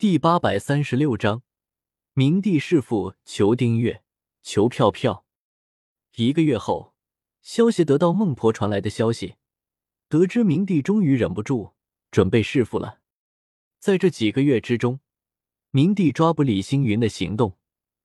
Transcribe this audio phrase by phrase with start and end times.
[0.00, 1.42] 第八百三十六章，
[2.12, 4.04] 明帝弑父，求订阅，
[4.44, 5.26] 求票票。
[6.14, 6.94] 一个月后，
[7.42, 9.34] 萧协得到孟婆传来的消息，
[10.08, 11.72] 得知明帝终于忍不住
[12.12, 13.00] 准备弑父了。
[13.80, 15.00] 在这几个月之中，
[15.72, 17.58] 明帝抓捕李星云的行动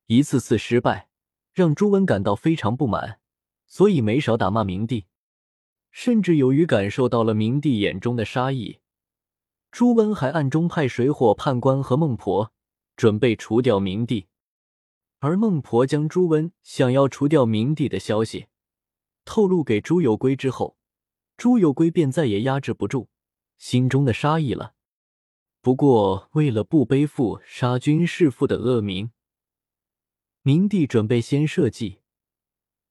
[0.08, 1.10] 一次次失败，
[1.54, 3.20] 让朱温感到非常不满，
[3.68, 5.06] 所以没少打骂明帝。
[5.92, 8.80] 甚至由于感受到了明帝眼中的杀意，
[9.74, 12.54] 朱温还暗中派水火判官和孟婆
[12.96, 14.28] 准备除掉明帝。
[15.18, 18.46] 而孟婆将朱温想要除掉明帝的消息
[19.26, 20.78] 透露给朱有圭之后，
[21.38, 23.10] 朱有圭便再也压制不住
[23.58, 24.76] 心中的杀意了。
[25.60, 29.10] 不过，为了不背负杀君弑父的恶名，
[30.44, 32.02] 明帝准备先设计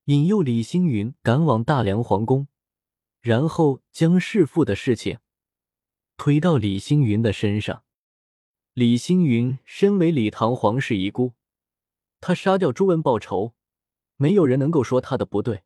[0.06, 2.48] 引诱李星云赶往大梁皇宫，
[3.20, 5.18] 然后将弑父的事情
[6.24, 7.82] 推到李星云的身上。
[8.74, 11.32] 李星云身为李唐皇室遗孤。
[12.20, 13.54] 他杀掉朱温报仇，
[14.14, 15.64] 没有人能够说他的不对。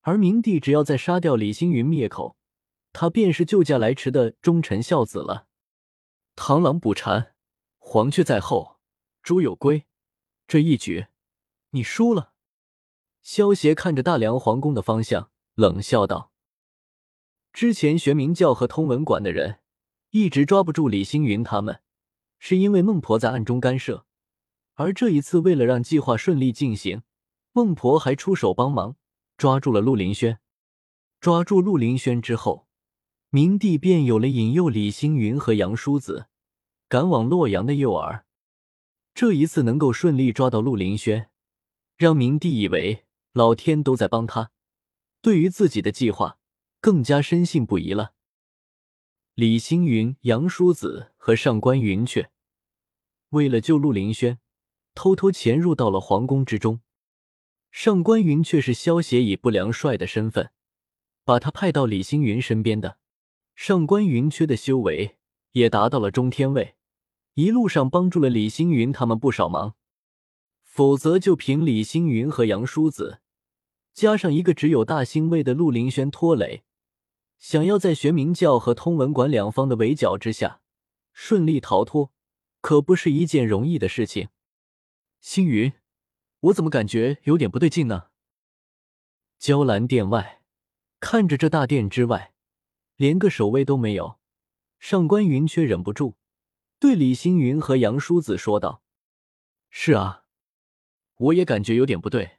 [0.00, 2.36] 而明帝只要再杀掉李星云灭口，
[2.92, 5.46] 他便是救驾来迟的忠臣孝子了。
[6.34, 7.36] 螳螂捕蝉，
[7.78, 8.80] 黄雀在后，
[9.22, 9.84] 朱有归。
[10.48, 11.06] 这一局，
[11.70, 12.32] 你输了。
[13.22, 16.32] 萧协看着大梁皇宫的方向，冷笑道
[17.54, 19.60] ：“之前玄冥教和通文馆的人
[20.10, 21.80] 一直抓不住李星云他们，
[22.38, 24.06] 是因为孟婆在暗中干涉。”
[24.74, 27.02] 而这一次，为了让计划顺利进行，
[27.52, 28.96] 孟婆还出手帮忙，
[29.36, 30.38] 抓住了陆林轩。
[31.20, 32.68] 抓住陆林轩之后，
[33.30, 36.28] 明帝便有了引诱李星云和杨叔子
[36.88, 38.22] 赶往洛阳的诱饵。
[39.14, 41.28] 这一次能够顺利抓到陆林轩，
[41.96, 44.52] 让明帝以为老天都在帮他，
[45.20, 46.38] 对于自己的计划
[46.80, 48.12] 更加深信不疑了。
[49.38, 52.32] 李星云、杨叔子和上官云雀
[53.28, 54.40] 为了救陆林轩。
[54.96, 56.80] 偷偷潜入到了皇宫之中，
[57.70, 60.50] 上官云雀是萧协以不良帅的身份，
[61.24, 62.98] 把他派到李星云身边的。
[63.54, 65.18] 上官云阙的修为
[65.52, 66.74] 也达到了中天位，
[67.34, 69.76] 一路上帮助了李星云他们不少忙。
[70.64, 73.20] 否则，就凭李星云和杨叔子，
[73.94, 76.64] 加上一个只有大星位的陆林轩拖累，
[77.38, 80.60] 想要在玄冥教和通文馆两方的围剿之下
[81.12, 82.12] 顺利逃脱，
[82.60, 84.28] 可不是一件容易的事情。
[85.20, 85.72] 星云，
[86.40, 88.08] 我怎么感觉有点不对劲呢？
[89.38, 90.42] 娇兰殿外，
[91.00, 92.34] 看着这大殿之外，
[92.96, 94.18] 连个守卫都没有。
[94.78, 96.16] 上官云却忍不住
[96.78, 98.82] 对李星云和杨叔子说道
[99.70, 100.24] ：“是啊，
[101.16, 102.38] 我也感觉有点不对。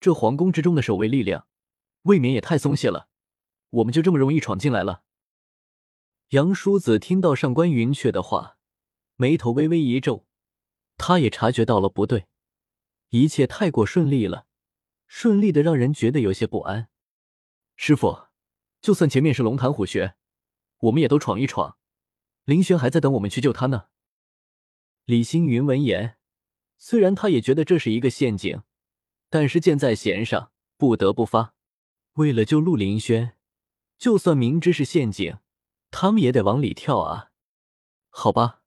[0.00, 1.46] 这皇宫之中的守卫力量，
[2.02, 3.08] 未免也太松懈了。
[3.74, 5.02] 我们就这么容易闯进来了？”
[6.30, 8.58] 杨叔子听到上官云雀的话，
[9.16, 10.26] 眉头微微一皱。
[10.96, 12.26] 他也察觉到了不对，
[13.10, 14.46] 一切太过顺利了，
[15.06, 16.88] 顺利的让人觉得有些不安。
[17.76, 18.28] 师傅，
[18.80, 20.14] 就算前面是龙潭虎穴，
[20.78, 21.76] 我们也都闯一闯。
[22.44, 23.86] 林轩还在等我们去救他呢。
[25.04, 26.16] 李星云闻言，
[26.78, 28.62] 虽然他也觉得这是一个陷阱，
[29.28, 31.54] 但是箭在弦上，不得不发。
[32.14, 33.33] 为了救陆林轩，
[34.04, 35.38] 就算明知是陷阱，
[35.90, 37.30] 他们也得往里跳啊。
[38.10, 38.60] 好吧，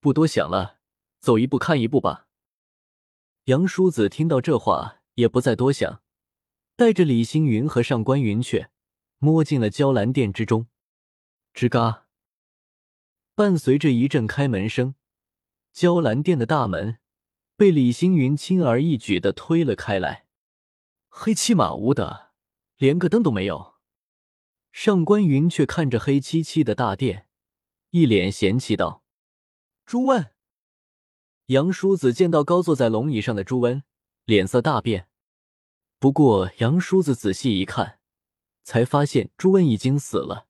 [0.00, 0.78] 不多想了。
[1.20, 2.28] 走一步看一步吧。
[3.44, 6.02] 杨叔子听到这话，也不再多想，
[6.76, 8.70] 带着李星云和上官云雀，
[9.18, 10.68] 摸进了娇兰殿之中。
[11.52, 12.06] 吱嘎，
[13.34, 14.94] 伴随着一阵开门声，
[15.74, 17.00] 娇兰殿的大门
[17.54, 20.26] 被李星云轻而易举的推了开来。
[21.10, 22.30] 黑漆麻乌的，
[22.78, 23.74] 连个灯都没有。
[24.80, 27.26] 上官云却看着黑漆漆的大殿，
[27.90, 29.02] 一脸嫌弃道
[29.84, 30.30] ：“朱温。”
[31.46, 33.82] 杨叔子见到高坐在龙椅上的朱温，
[34.24, 35.08] 脸色大变。
[35.98, 37.98] 不过杨叔子仔细一看，
[38.62, 40.46] 才发现朱温已经死了。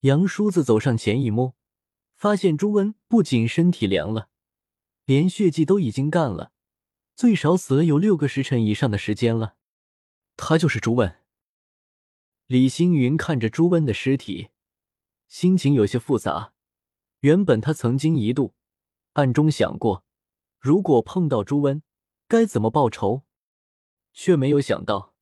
[0.00, 1.54] 杨叔子走上前一摸，
[2.16, 4.30] 发现朱温不仅身体凉了，
[5.04, 6.50] 连血迹都已经干了，
[7.14, 9.54] 最少死了有六个时辰以上的时间了。
[10.36, 11.20] 他就是朱温。
[12.46, 14.50] 李星云看着朱温的尸体，
[15.28, 16.52] 心情有些复杂。
[17.20, 18.54] 原本他曾经一度
[19.14, 20.04] 暗中想过。
[20.60, 21.82] 如果碰到朱温，
[22.28, 23.22] 该怎么报仇？
[24.12, 25.14] 却没有想到，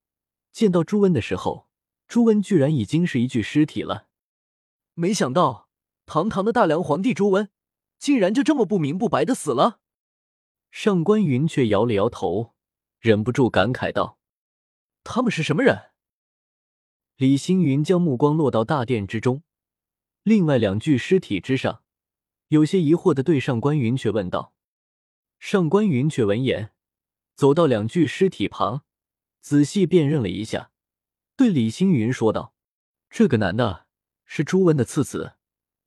[0.51, 1.69] 见到朱温的时候，
[2.09, 4.09] 朱温居然已经是一具尸体了。
[4.95, 5.69] 没想到，
[6.05, 7.49] 堂堂的大梁皇帝朱温，
[7.99, 9.79] 竟然就这么不明不白的死了。
[10.73, 12.55] 上官云却摇了摇头，
[12.99, 14.19] 忍不住感慨道
[15.05, 15.91] ：“他们是什么人？”
[17.17, 19.43] 李星云将目光落到大殿之中，
[20.23, 21.83] 另外两具尸体之上，
[22.49, 24.55] 有些疑惑的对上官云却问道。
[25.39, 26.73] 上官云却闻言，
[27.35, 28.85] 走到两具尸体旁，
[29.41, 30.71] 仔细辨认了一下，
[31.37, 32.55] 对李星云说道
[33.11, 33.87] ：“这个男的
[34.25, 35.35] 是朱温的次子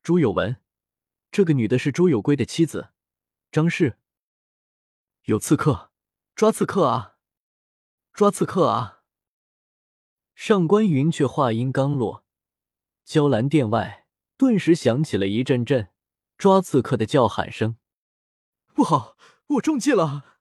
[0.03, 0.57] 朱有文，
[1.31, 2.89] 这个女的是朱有圭的妻子
[3.51, 3.97] 张氏。
[5.23, 5.91] 有刺客，
[6.35, 7.17] 抓刺客啊！
[8.13, 8.93] 抓刺客啊！”
[10.35, 12.25] 上官云却话音刚落，
[13.05, 14.05] 娇兰殿外
[14.37, 15.87] 顿时响起了一阵阵
[16.37, 17.77] 抓刺客的叫喊声。
[18.73, 19.15] 不好！
[19.47, 20.39] 我中计了！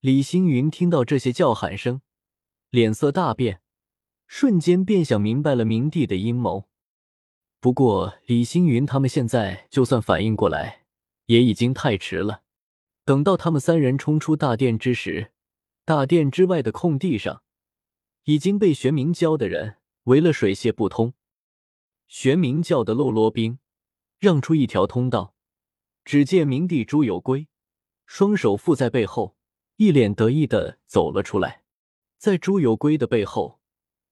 [0.00, 2.02] 李星云听到这些叫喊声，
[2.70, 3.60] 脸色大变，
[4.26, 6.68] 瞬间便想明白了明帝的阴谋。
[7.60, 10.86] 不过，李星云他们现在就算反应过来，
[11.26, 12.42] 也已经太迟了。
[13.04, 15.30] 等到他们三人冲出大殿之时，
[15.84, 17.43] 大殿之外的空地上
[18.24, 21.14] 已经被玄冥教的人围了水泄不通。
[22.06, 23.58] 玄冥教的喽啰兵
[24.18, 25.34] 让出一条通道，
[26.04, 27.48] 只见明帝朱有圭。
[28.06, 29.36] 双手负在背后，
[29.76, 31.64] 一脸得意的走了出来。
[32.18, 33.60] 在朱有圭的背后，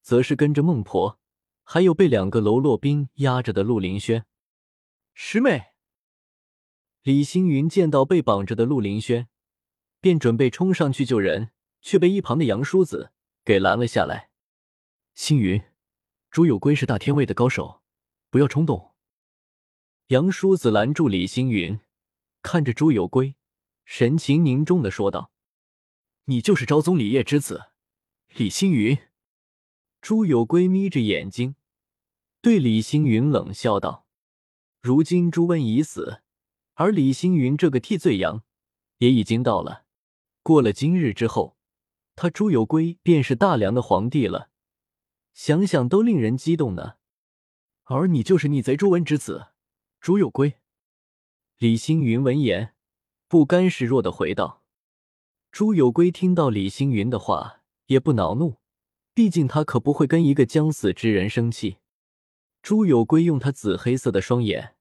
[0.00, 1.18] 则是跟着孟婆，
[1.62, 4.24] 还有被两个喽啰兵压着的陆林轩。
[5.14, 5.72] 师妹，
[7.02, 9.28] 李星云见到被绑着的陆林轩，
[10.00, 11.50] 便准备冲上去救人，
[11.80, 13.11] 却被一旁的杨叔子
[13.44, 14.30] 给拦了下来。
[15.14, 15.62] 星云，
[16.30, 17.82] 朱有圭是大天位的高手，
[18.30, 18.94] 不要冲动。
[20.08, 21.80] 杨叔子拦住李星云，
[22.42, 23.34] 看着朱有圭。
[23.84, 25.32] 神情凝重的说道
[26.26, 27.70] ：“你就是昭宗李业之子，
[28.34, 28.96] 李星云。”
[30.00, 31.56] 朱有圭眯着眼睛，
[32.40, 34.06] 对李星云冷笑道
[34.80, 36.22] ：“如今朱温已死，
[36.74, 38.44] 而李星云这个替罪羊
[38.98, 39.84] 也已经到了。
[40.42, 41.56] 过了今日之后，
[42.14, 44.50] 他朱有圭便是大梁的皇帝了。
[45.32, 46.94] 想想都令人激动呢。
[47.84, 49.48] 而你就是逆贼朱温之子，
[50.00, 50.56] 朱有圭。”
[51.58, 52.74] 李星云闻言。
[53.28, 54.62] 不甘示弱的回道
[55.50, 58.58] ：“朱有圭听到李星云的话，也不恼怒，
[59.14, 61.78] 毕竟他可不会跟一个将死之人生气。”
[62.60, 64.76] 朱有圭用他紫黑色的双眼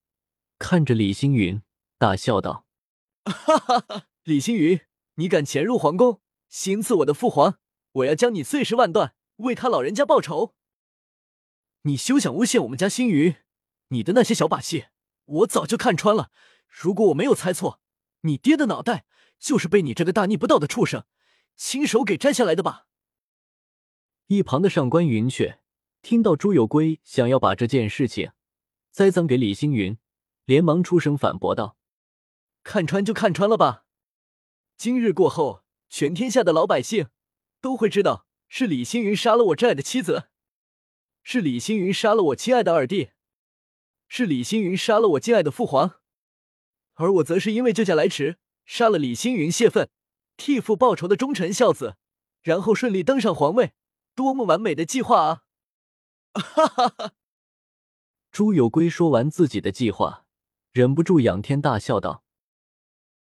[0.60, 1.62] 看着李星云，
[1.98, 2.66] 大笑道
[3.24, 4.08] ：“哈哈哈！
[4.24, 4.82] 李星云，
[5.16, 6.21] 你敢潜入皇宫，
[6.52, 7.58] 行刺我的父皇，
[7.94, 10.54] 我要将你碎尸万段，为他老人家报仇！
[11.82, 13.38] 你休想诬陷我们家星云，
[13.88, 14.86] 你的那些小把戏，
[15.24, 16.30] 我早就看穿了。
[16.68, 17.80] 如果我没有猜错。”
[18.24, 19.06] 你爹的脑袋
[19.40, 21.06] 就是被你这个大逆不道的畜生
[21.56, 22.86] 亲手给摘下来的吧？
[24.28, 25.60] 一旁的上官云雀
[26.04, 28.34] 听到朱有圭想要把这件事情
[28.92, 29.98] 栽赃给李星云，
[30.46, 31.78] 连忙出声反驳道
[32.62, 33.86] ：“看穿就看穿了吧，
[34.78, 35.61] 今日过后，
[35.92, 37.10] 全天下的老百姓
[37.60, 40.30] 都会知道是李星云杀了我挚爱的妻子，
[41.22, 43.12] 是李星云杀了我亲爱的二弟，
[44.08, 46.00] 是李星云杀了我敬爱的父皇。”
[46.96, 49.90] 而我则是因为救驾来迟，杀了李星云泄愤，
[50.38, 51.98] 替父报仇的忠臣孝子，
[52.42, 53.74] 然后顺利登上皇位，
[54.16, 55.44] 多么完美的计划啊！
[56.34, 57.14] 哈哈哈！
[58.32, 60.26] 朱有圭说完自己的计划，
[60.72, 62.24] 忍不住仰天大笑道：“